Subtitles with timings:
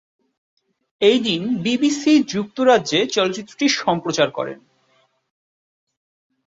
[1.01, 4.53] এই দিন বিবিসি যুক্তরাজ্যে চলচ্চিত্রটি সম্প্রচার করে।